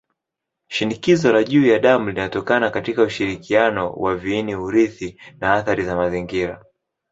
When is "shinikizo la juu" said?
0.77-1.65